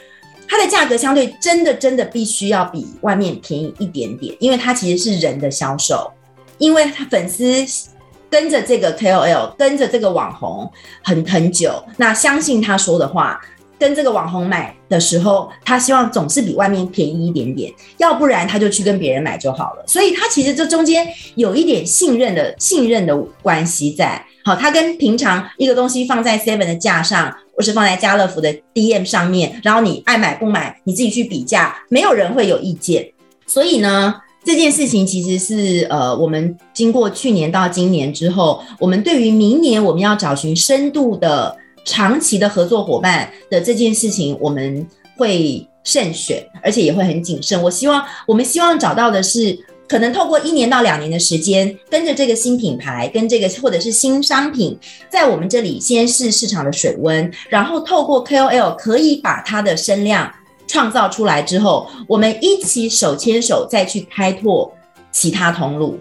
[0.47, 6.12] 它的价格相对真的真的必须要比外面便宜一点点，因为它其实是人的销售，
[6.59, 7.67] 因为他粉丝。
[8.33, 10.73] 跟着这个 KOL，跟着这个网红
[11.05, 13.38] 很很久，那相信他说的话，
[13.79, 19.85] 跟这个网红买的时候，他希望总是比外面便宜一点点，要不然他就去跟别人买就好了。
[19.87, 24.25] 所以他其实这中间有一点信任的信任的关系在。
[24.47, 33.12] 好，他跟平常一个东西放在 Seven 的架上，或是放在家乐福的 DM 上面，然后你爱买不买，你自己去比价，没有人会有意见。
[33.47, 44.85] 所以呢，这件事情其实是呃，我们经过去年到今年之后，我们对于明年我们要找寻深度的长期的合作伙伴的这件事情，我们
[45.16, 47.62] 会慎选，而且也会很谨慎。
[47.62, 49.57] 我希望我们希望找到的是，
[49.88, 54.76] 可能透过一年到两年的时间，跟着这个新品牌，跟这个或者是新商品，
[55.09, 60.28] 在我们这里先试市场的水温，然后透过 KOL 可以把它的声量。
[60.73, 64.73] 创造出来之后，我们一起手牵手再去开拓
[65.11, 65.99] 其他通路，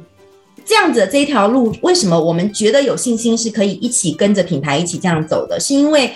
[0.65, 5.59] 这样子这条路，为什么我们觉得有信心是可以一起跟着品牌一起这样走的？
[5.59, 6.13] 是因为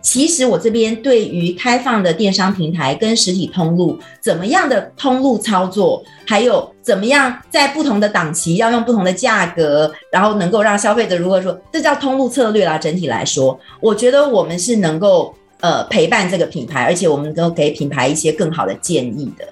[0.00, 12.78] 其实我这边对于开放的电商平台跟实体通路怎么样的通路操作，还有怎么样在不同的档期要用不同的价格，然后能够让消费者如果说这叫通路策略啦。
[12.78, 15.34] 整体来说，我觉得我们是能够。
[15.62, 19.46] 呃，陪伴这个品牌，而且我们都给品牌一些更好的建议的。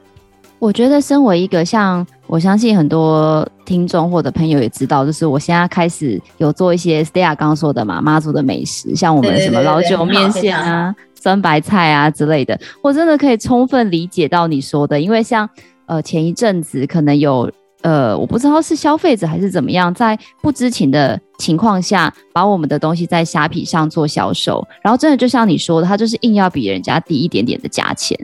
[0.59, 15.49] 我觉得，身为一个像我相信很多听众或者朋友也知道，就是我现在开始有做一些 Stella 刚刚说的嘛，妈祖的美食，像我们什么老酒面线啊、 酸白菜啊之类的，我真的可以充分理解到你说的，因为像
[15.87, 17.49] 呃前一阵子可能有。
[17.83, 28.15] 呃，我不知道是消费者还是怎么样，在不知情的情况下，把我们的东西在虾皮上做销售，然后真的就像你说的，他就是硬要比人家低一点点的价钱，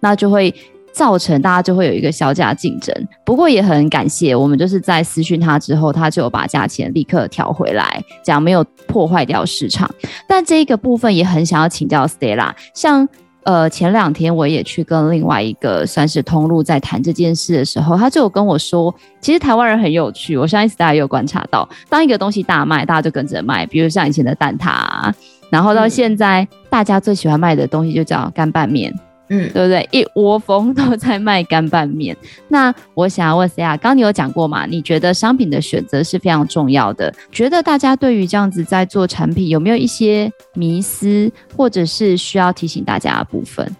[0.00, 0.54] 那就会
[0.92, 2.94] 造成大家就会有一个销价竞争。
[3.24, 9.90] 不过也很感谢，我们就是在私讯他之后，他就有把价钱立刻调回来，这样没有破坏掉市场。
[10.28, 13.08] 但这一个部分也很想要请教 Stella，像。
[13.46, 25.12] 呃，前两天我也去跟另外一个算是通路在谈这件事的时候，他就有跟我说，其实台湾人很有趣，我相信大家也有观察到，当一个东西大卖，大家就跟着卖，比如像以前的蛋挞，
[25.48, 28.92] 然后到现在大家最喜欢卖的东西就叫干拌面，
[29.28, 29.88] 嗯，对不对？
[29.92, 32.16] 一窝蜂都在卖干拌面。
[32.48, 34.66] 那我想要问 Seya，刚刚你有讲过嘛？
[34.66, 37.12] 你觉得商品的选择是非常重要的。
[37.32, 43.70] 觉得大家对于这样子在做产品，有没有一些迷思，或者是需要提醒大家的部分？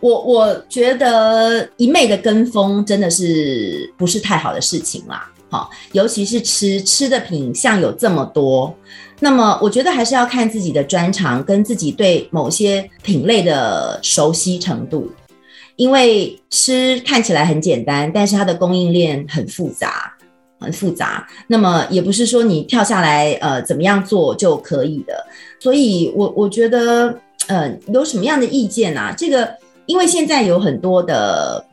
[0.00, 5.30] 我我觉得一昧的跟风真的是不是太好的事情啦。
[5.48, 8.74] 好，尤其是吃吃的品相有这么多，
[9.20, 15.10] 那么我觉得还是要看自己的专长跟自己对某些品类的熟悉程度，
[15.76, 20.12] 因为吃看起来很简单，但是它的供应链很复杂，
[20.60, 21.26] 很复杂。
[21.46, 25.26] 那么也不是说你跳下来呃怎么样做就可以的，
[25.58, 29.14] 所以我我觉得呃有什么样的意见啊？
[29.16, 29.54] 这个
[29.86, 31.64] 因为现在有很多的。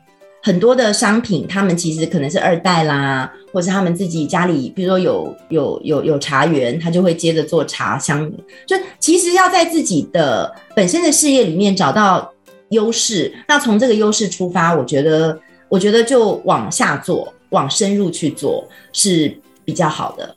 [0.42, 8.28] 很多的商品，他们其实可能是二代啦，或者是他们自己家里，比如说有有有有茶园，他就会接着做茶香。
[8.66, 12.32] 就其实要在自己的本身的事业里面找到
[12.70, 19.32] 优势，那从这个优势出发，我觉得，我觉得就往下做，往深入去做是
[19.64, 20.34] 比较好的。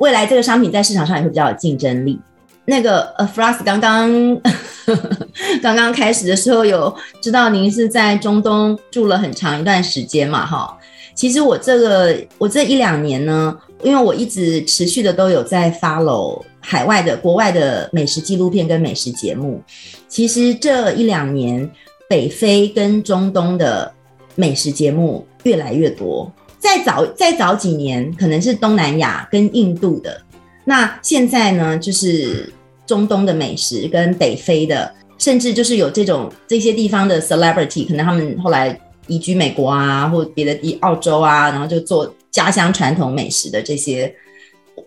[0.00, 2.18] 未来这个商品在市场上也会比较有竞争力。
[2.66, 4.40] 那个呃，Frost 刚刚
[5.62, 10.46] 刚刚开始的时候有知道您是在中东住了很长一段时间嘛？
[10.46, 10.78] 哈，
[11.14, 19.62] 其实我这个我这一两年呢，因为我一直持续的都有在 follow 海外的国外的美食纪录片跟美食节目。
[20.08, 21.70] 其实这一两年，
[22.08, 23.92] 北非跟中东的
[24.36, 26.32] 美食节目越来越多。
[26.58, 30.18] 再早再早几年，可能是东南亚跟印度的。
[30.64, 32.50] 那现在呢，就是
[32.86, 44.14] 中东的美食跟北非的，甚至就是有这种这些地方的 celebrity，可能他们后来移居美国啊，或别的地澳洲啊，然后就做家乡传统美食的这些。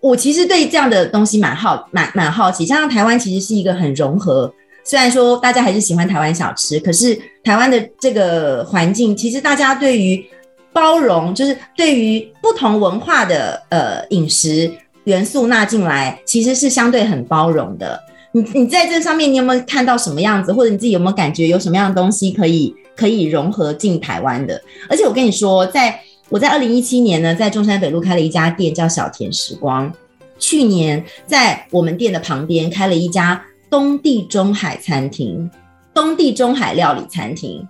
[0.00, 2.66] 我其实对这样的东西蛮好，蛮蛮好奇。
[2.66, 4.52] 加上台湾其实是一个很融合，
[4.84, 10.24] 虽然说大家还是喜欢台湾小吃，可是台湾的这个环境，其实大家对于
[10.72, 14.70] 包容，就是对于不同文化的呃饮食。
[15.08, 17.98] 元素纳进来，其实是相对很包容的。
[18.32, 24.60] 你你在这上面，你有没有看到什么样子，或者你自己有没有感觉有什么样的东西可以可以融合进台湾的？
[24.86, 29.90] 而且我跟你说，在我在二零一七年呢，在中山北路开了一家店，叫小田时光。
[30.38, 35.50] 去年在我们店的旁边开了一家东地中海餐厅，
[35.94, 37.66] 东地中海料理餐厅。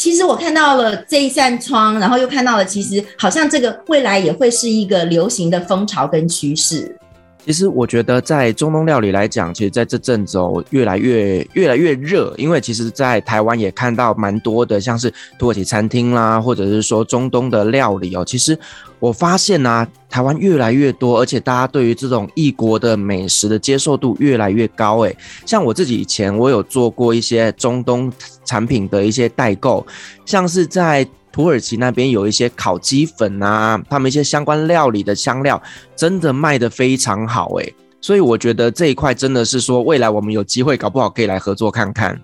[0.00, 6.96] 其实我看到了这一扇窗，然后又看到了，其实好像这个未来也会是一个流行的风潮跟趋势。
[7.44, 12.32] 其实我觉得，在中东料理来讲，其实在这阵子哦，越来越越来越热。
[12.36, 18.24] 因为其实，在台湾也看到蛮多的，像是土耳其餐厅啦，或者是说中东的料理哦。
[18.24, 18.56] 其实
[18.98, 24.98] 我发现呢、台湾越来越多，而且大家对于这种异国的美食的接受度越来越高。
[25.00, 28.12] 诶，像我自己以前我有做过一些中东
[28.44, 29.86] 产品的一些代购，
[30.24, 31.06] 像是在。
[31.32, 35.60] 土耳其那边有一些烤鸡粉啊，他们一些相关料理的香料，
[35.94, 42.20] 真的卖得非常好诶，所以我觉得这一块真的是说，未来我们有机会，搞不好可以来合作看看。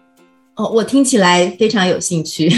[0.57, 2.51] 哦，我听起来非常有兴趣。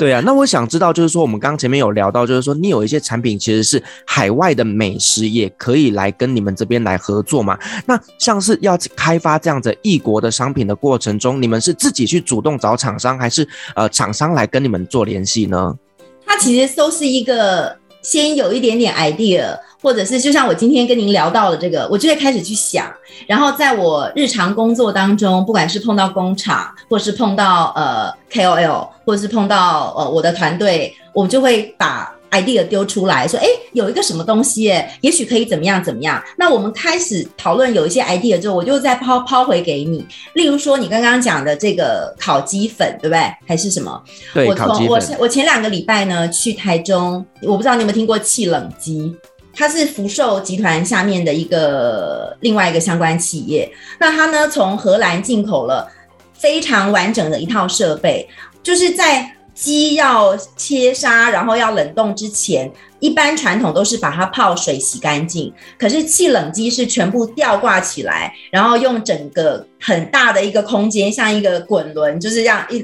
[0.00, 7.58] 对啊，那我想知道，就是说我们刚刚前面有聊到，就是说你有一些产品其实是海外的美食，也可以来跟你们这边来合作嘛？
[7.84, 15.76] 那像是要开发这样子异国的商品的过程中，你们是自己去主动找厂商，还是呃厂商来跟你们做联系呢？
[16.24, 19.54] 它其实都是一个先有一点点 idea。
[19.82, 22.86] 或者是就像我今天跟您聊到的这个，我就会开始去想，
[23.26, 36.22] 然后在我日常工作当中，不管是碰到工厂，或是碰到呃 KOL，或者是碰到呃我的团队，我就会把 idea 丢出来说，哎，有一个什么东西，哎，也许可以怎么样怎么样。
[36.36, 40.06] 那我们开始讨论有一些 idea 之后，我就再抛抛回给你。
[40.34, 43.20] 例如说你刚刚讲的这个烤鸡粉，对不对？
[43.48, 44.00] 还是什么？
[44.32, 44.88] 对，我烤鸡粉。
[45.18, 49.12] 我我前两个礼拜呢去台中，我不知道你有没有听过气冷鸡。
[49.52, 53.70] 它是福寿集团下面的一个另外一个相关企业。
[53.98, 55.90] 那它呢，从荷兰进口了
[56.32, 58.28] 非常完整的一套设备，
[58.62, 65.52] 就是在鸡要切杀，然后要冷冻之前，一般传统都是把它泡水洗干净。
[65.78, 72.80] 可是气冷机是全部吊挂起来，然后用整个很大的一个空间，像一个滚轮，就是这样一，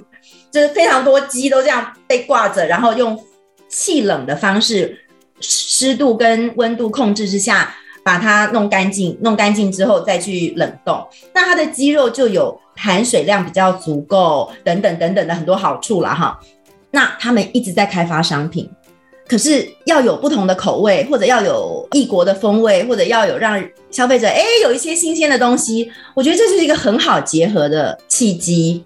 [0.51, 3.19] 就是非常多鸡都这样被挂着，然后用
[3.69, 5.06] 气冷的方式。
[5.41, 7.75] 湿度跟温度控制之下，
[8.05, 16.39] 把它弄干净，弄干净之后再去冷冻，那它的鸡肉就有含水量比较足够，等等等等的很多好处了哈。
[16.91, 18.71] 那他们一直在开发商品，
[19.29, 28.85] 可是要有不同的口味，或者要有异国的风味，或者要有让消费者诶有一些新鲜的东西，我觉得这是一个很好结合的契机。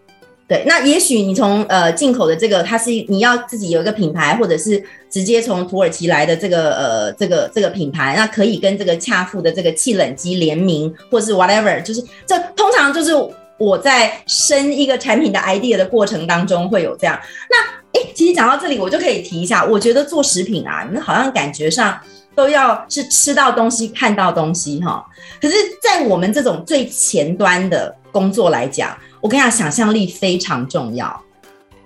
[0.50, 13.12] 对，那也许你从呃进口的这个，它是你要自己有一个品牌，或者是直接从土耳其来的这个呃这个这个品牌，那可以跟这个恰富的这个气冷机联名，或是 whatever，就是这通常就是
[13.58, 17.16] 我在生一个产品的 idea 的过程当中会有这样。
[17.48, 21.96] 那诶，其实讲到这里，我就可以提一下，我觉得做食品啊，你好像感觉上
[22.34, 25.06] 都要是吃到东西、看到东西哈。
[25.40, 31.22] 可是，在我们这种最前端的工作来讲，我跟你讲，想象力非常重要。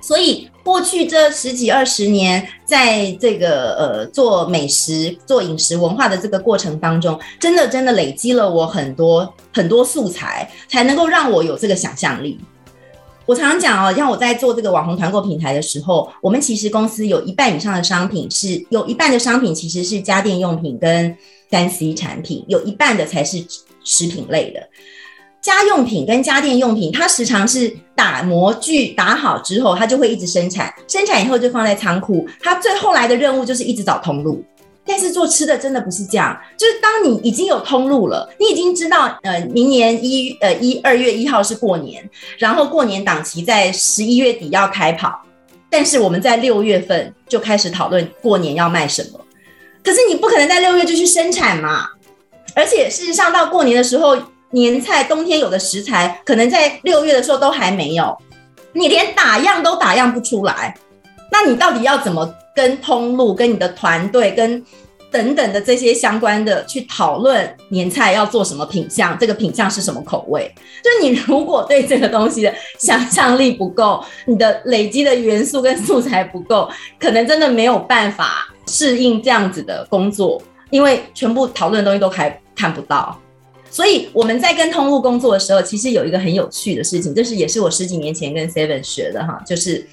[0.01, 12.39] 所以过去这十几二十年，在这个呃做美食、做饮食文化的这个过程当中，真的真的累积了我很多很多素材，才能够让我有这个想象力。
[13.25, 21.17] 我常常讲哦，像我在做这个网红团购平台的时候，我们其实公司有一半以上的商品是有一半的商品其实是家电用品跟
[21.51, 23.43] 三 C 产品，有一半的才是
[23.83, 24.69] 食品类的。
[25.45, 32.27] 家用品跟家电用品，它时常是打模具打好之后，它就会一直生产，生产以后就放在仓库。
[32.41, 34.43] 它最后来的任务就是一直找通路。
[34.87, 42.03] 但是做吃的真的不是这样，就是当你已经有通路了，你已经知道，呃，明年一呃一二月一号是过年，
[42.39, 45.21] 然后过年档期在十一月底要开跑，
[45.69, 49.21] 但是我们在六月份就开始讨论过年要卖什么。
[49.83, 51.89] 可是你不可能在六月就去生产嘛，
[52.55, 54.17] 而且事实上到过年的时候。
[54.55, 58.17] 年菜冬天有的食材，可能在六月的时候都还没有，
[58.73, 60.73] 你连打样都打样不出来，
[61.33, 64.65] 那你到底要怎么跟通路、跟你的团队、跟
[65.11, 69.19] 等等的这些相关的去讨论年菜要做什么品相？
[69.19, 70.49] 这个品相是什么口味？
[70.85, 80.41] 就你如果对这个东西的想象力不够，你的累积的元素跟素材不够，可能真的没有办法适应这样子的工作，
[80.71, 83.19] 因为全部讨论的东西都还看不到。
[83.75, 89.85] 所以我们在跟通路工作的时候，其实有一个很有趣的事情，就是也是我十几年前跟 Seven 学的哈，就是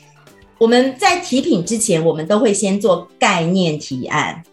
[0.60, 4.44] 我们在提品之前，我们都会先做概念提案。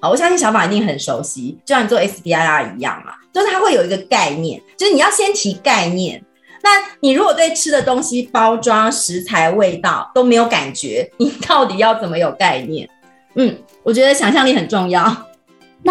[0.00, 6.24] 好，我相信小宝一定很熟悉，就像你做 SBIR 一样嘛，就是它会有一个概念，就是你要先提概念。
[6.62, 6.70] 那
[7.00, 12.88] 你如果对吃的东西、包装、食材、味道都没有感觉，你到底要怎么有概念？
[13.34, 15.27] 嗯，我觉得想象力很重要。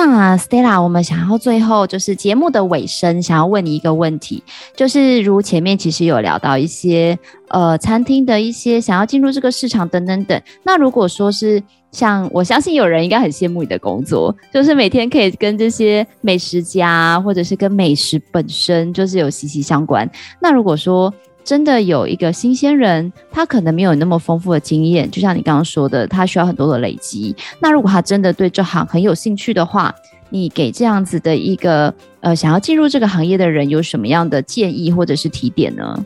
[0.06, 4.43] 那 Stella，我们想要最后就是节目的尾声，想要问你一个问题，
[4.76, 7.18] 就是如前面其实有聊到一些
[7.48, 10.39] 呃餐厅的一些想要进入这个市场等等等。
[10.62, 20.08] 那如果说是像我相信有人应该很羡慕你的工作，就是每天可以跟这些美食家或者是跟美食本身就是有息息相关。
[20.39, 21.12] 那如果说
[21.48, 27.34] 真的有一个新鲜人，他可能没有那么丰富的经验，就像你刚刚说的，他需要很多的累积。
[27.62, 29.95] 那如果他真的对这行很有兴趣的话，
[30.30, 36.06] 你给这样子的一个呃想要进入这个行业的人有什么样的建议或者是提点呢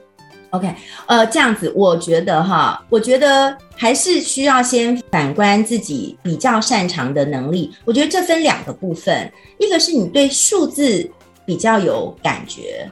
[0.51, 0.71] ？OK，
[1.07, 7.71] 呃，这样子，我觉得哈，我觉得还是需要先反观自己比较擅长的能力。
[7.83, 11.09] 我觉得这分两个部分，一个是你对数字
[11.47, 12.87] 比较有感觉。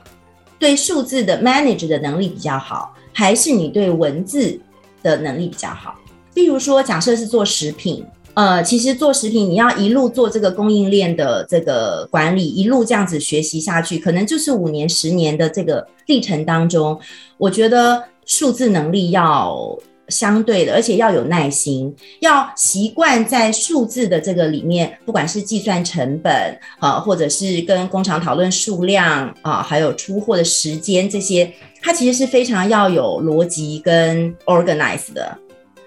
[0.60, 4.60] 对数字的 manage 的能力比较好，还是你对文字
[5.02, 5.96] 的能力比较好？
[6.34, 17.00] 例如说，假设是做食品，呃，其实做食品你要一路做这个供应链的这个管理，一路这样子学习下去，可能就是五年、十年的这个历程当中，
[17.38, 19.78] 我觉得数字能力要。
[20.10, 31.52] 相对的，而且要有耐心，要习惯在数字的这个里面，不管是计算成本啊，或者是跟工厂讨论数量啊，还有出货的时间这些，
[31.82, 35.38] 它其实是非常要有逻辑跟 organize 的。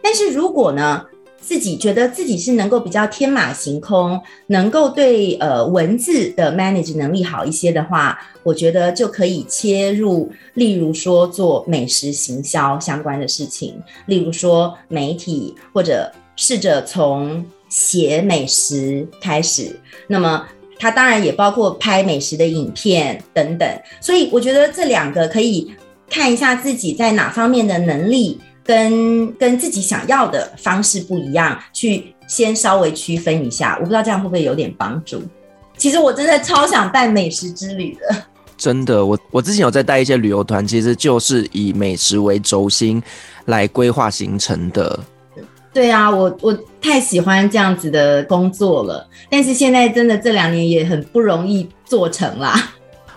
[0.02, 1.04] 但是如果呢，
[1.42, 13.74] 自己觉得自己是能够比较天马行空，能够对呃文字的 manage 能力好一些的话，我觉得就可以切入，例如说做美食行销相关的事情，
[14.06, 19.78] 例如说媒体，或者试着从写美食开始。
[20.06, 20.46] 那么
[20.78, 23.68] 它当然也包括拍美食的影片等等。
[24.00, 25.72] 所以我觉得这两个可以
[26.08, 28.40] 看一下自己在哪方面的能力。
[28.64, 35.22] 跟跟自己想要的方式不一样，去先稍微区分一下，我不知道这样会不会有点帮助。
[35.76, 38.22] 其实我真的超想办美食之旅的，
[38.56, 43.02] 真的，我我之前有在带一些旅游团，其实就是以美食为轴心
[43.46, 45.00] 来规划行程的。
[45.72, 52.72] 对啊，我我太喜欢这样子的工作了，但是现在真的这两年也很不容易做成啦。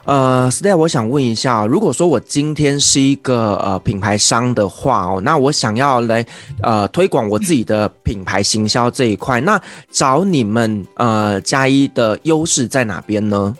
[0.06, 6.24] 呃，Stella，我想问一下，如果说我今天是一个呃品牌商的话哦，那我想要来
[6.62, 13.56] 呃推广我自己的品牌行销这一块，那找你们呃加一的优势在哪边呢？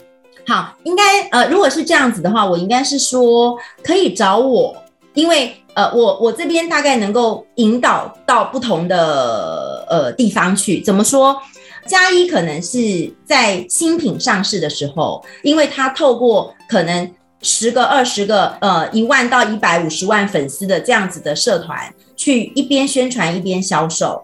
[0.48, 4.76] 好，应该呃如果是这样子的话，我应该是说可以找我，
[5.16, 10.80] 因为呃，我我这边大概能够引导到不同的呃地方去。
[10.82, 11.36] 怎么说？
[11.88, 17.12] 加一可能是在新品上市的时候，因为它透过可能
[17.42, 24.22] 十个、二十个、呃一万到一百五十万粉丝的这样子的社团，去一边宣传一边销售。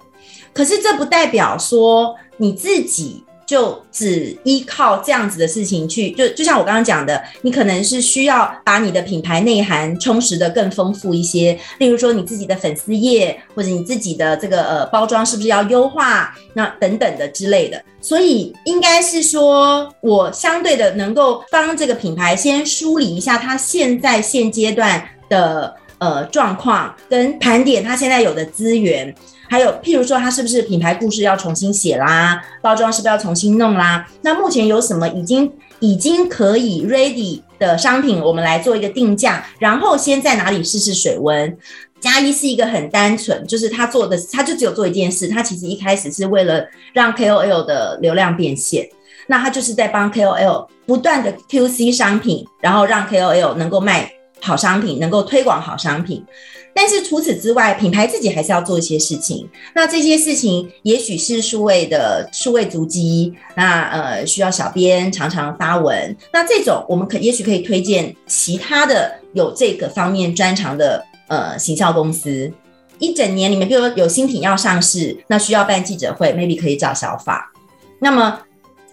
[0.53, 3.23] 可是这不代表说你自己。
[3.51, 11.59] 就只依靠这样子的事情去，就就像我刚刚讲的，你可能是需要把你的品牌内涵充实得更丰富一些。
[11.77, 16.33] 例如说，你自己的粉丝页或者你自己的这个呃包装是不是要优化？
[16.53, 17.83] 那等等的之类的。
[17.99, 29.13] 所以应该是说，我相对的能够帮这个品牌先梳理一下它现在现阶段的呃状况，跟盘点它现在有的资源。
[29.51, 32.41] 还有，譬如说，它是不是品牌故事要重新写啦？
[32.61, 34.07] 包装是不是要重新弄啦？
[34.21, 41.57] 那目前有什么已经已经可以 ready 的商品，我们来做一个定价，然后先在哪里试试水温。
[41.99, 48.87] 加一是一个很单纯，就是他做的，他就只有做一件事，他其实一开始是为了让 KOL 的流量变现，
[49.27, 56.25] 那他就是在帮 KOL 不断的 QC 商品，然后让 KOL 能够卖好商品，能够推广好商品。
[56.73, 59.47] 但是除此之外，品牌自己还是要做一些事情。
[59.75, 66.15] 那这些事情也许是数位的数位足迹，那呃需要小编常常发文。
[66.31, 72.51] 那这种我们可也许可以推荐其他的有这个方面专长的呃行销公司。
[72.99, 77.51] 一整年里面，比如说有新品要上市，那需要办记者会，maybe 可以找小法。
[77.99, 78.39] 那么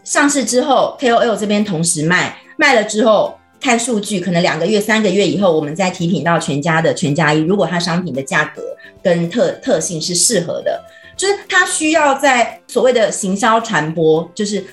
[0.03, 3.38] 上市之后，KOL 这边同时卖，卖了之后。
[3.61, 7.41] 看数据，可能两个月、三个月以后，我们再提品到全家的全家一。
[7.41, 8.63] 如果它商品的价格
[9.03, 10.81] 跟特特性是适合的，
[11.17, 14.65] 就是它需要在所谓的行销传播，就是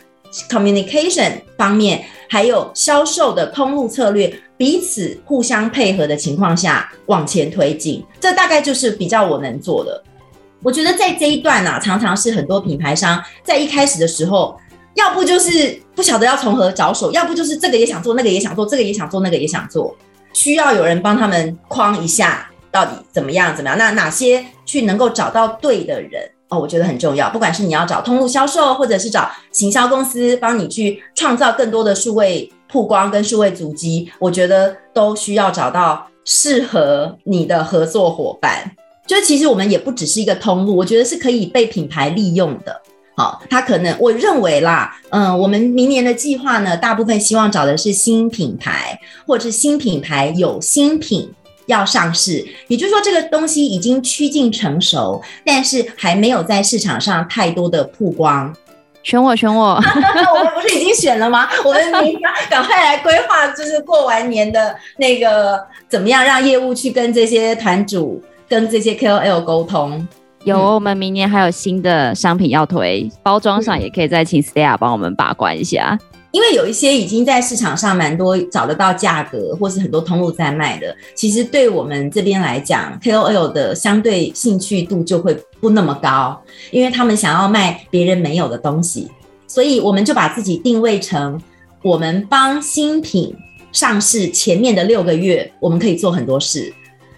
[0.49, 8.05] communication 方面，还有销售的通路策略彼此互相配合的情况下往前推进。
[8.19, 10.03] 这大概就是比较我能做的。
[10.61, 14.55] 我觉得在这一段啊，常常是很多品牌商在一开始的时候。
[14.95, 19.95] 要不就是不晓得要从何着手，要不就是这个也想做，那个也想做，这个也想做，那个也想做，
[20.33, 23.77] 需要有人帮他们框一下，到底怎么样怎么样？
[23.77, 26.59] 那哪些去能够找到对的人哦？
[26.59, 27.29] 我觉得很重要。
[27.29, 38.71] 不管是你要找通路销售，或者是找行销公司帮你去创造更多的数位曝光跟数位足迹，我觉得都需要找到适合你的合作伙伴。
[39.05, 42.81] 就其实我们也不只是一个通路，我觉得是可以被品牌利用的。
[43.15, 51.31] 好，他可能我认为啦，嗯，我们明年的计划呢，大部分希望找的是新品牌，或者是新品牌有新品
[51.67, 58.53] 要上市，也就是说这个东西已经趋近成熟，但是还没有在市场上太多的曝光。
[59.01, 59.75] 选我，选我，
[60.35, 61.47] 我们不是已经选了吗？
[61.63, 70.05] 我们明赶快来规划，就是过完年的那个怎么样让业务去跟这些团主、跟这些 KOL 沟通。
[70.45, 75.97] 有，我们明年还有新的商品要推，包装上也可以再请 Stella 帮我们把关一下。
[76.29, 86.39] 因为有一些已经在市场上蛮多找得到价格，或是很多通路在卖的，其实对我们这边来讲，KOL 的相对兴趣度就会不那么高，
[86.69, 89.09] 因为他们想要卖别人没有的东西，
[89.47, 91.41] 所以我们就把自己定位成
[91.81, 93.35] 我们帮新品
[93.71, 96.71] 上市前面的六个月，我们可以做很多事。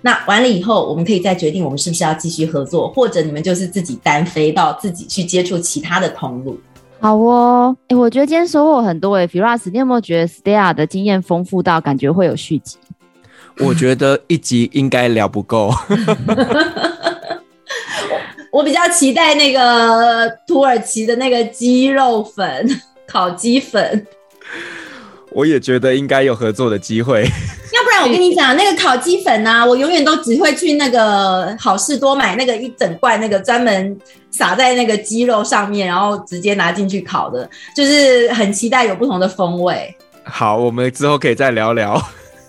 [0.08, 6.58] 那完了以后，我们可以再决定我们是不是要继续合作，或者你们就是自己单飞到自己去接触其他的通路。
[7.02, 9.28] 好哦，哎、欸，我觉得今天收获很多哎、欸。
[9.28, 12.78] Firas，你有没有觉得 Stella 的经验丰富到感觉会有续集？
[13.60, 15.74] 我觉得一集应该聊不够。
[18.50, 22.66] 我比较期待那个土耳其的那个鸡肉粉，
[23.06, 24.08] 烤鸡粉。
[25.34, 27.30] 我也觉得应该有合作的机会。
[28.04, 33.98] 我跟你讲，那个烤鸡粉啊，我永远都只会去那个好事多买那个一整罐，那个专门
[34.32, 39.96] 撒在那个鸡肉上面，然后直接拿进去烤的，就是很期待有不同的风味。
[40.24, 42.02] 好，我们之后可以再聊聊。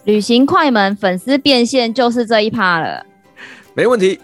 [0.05, 3.05] 旅行快门粉丝变现就是这一趴了，
[3.75, 4.19] 没问题。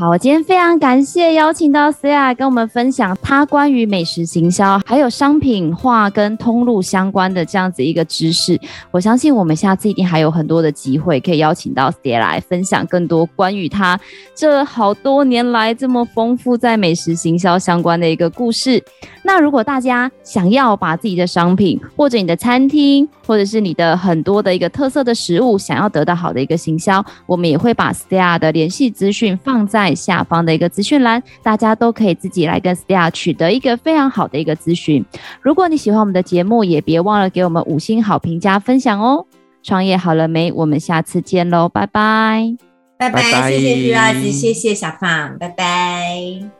[0.00, 8.58] 好，我今天非常感谢邀请到 Stella 跟我们分享他关于美食行销还有商品化跟通路相关的这样子一个知识。
[8.90, 14.00] 我相信我们下次一定还有很多的机会可以邀请到 Stella 来分享更多关于他
[14.34, 18.82] 这好多年来这么丰富在美食行销相关的一个故事。
[19.22, 29.89] 那如果大家想要把自己的商品或者你的餐厅或者是你的很多的一个特色的食物想要得到好的一个行销，我们也会把 Stella 的联系资讯放在。
[29.94, 35.04] 下方的一个资讯栏，大家都可以自己来跟 Stella 取得一个非常好的一个咨询。
[35.40, 39.26] 如果你喜欢我们的节目，也别忘了给我们五星好评加分享哦。
[39.62, 40.50] 创业好了没？
[40.52, 42.56] 我们下次见喽，拜拜，
[42.98, 46.59] 拜拜，谢谢 Firas，谢谢小胖，拜拜。